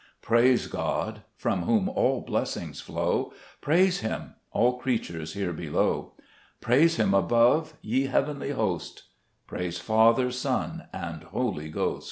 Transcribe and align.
7 0.23 0.35
Praise 0.35 0.65
God 0.65 1.21
from 1.35 1.61
whom 1.61 1.87
all 1.87 2.21
blessings 2.21 2.81
flow; 2.81 3.31
Praise 3.61 3.99
Him, 3.99 4.33
all 4.51 4.79
creatures 4.79 5.35
here 5.35 5.53
below; 5.53 6.13
Praise 6.59 6.95
Him 6.95 7.13
above, 7.13 7.75
ye 7.83 8.07
heavenly 8.07 8.49
host: 8.49 9.03
Praise 9.45 9.77
Father, 9.77 10.31
Son, 10.31 10.85
and 10.91 11.25
Holy 11.25 11.69
Ghost. 11.69 11.99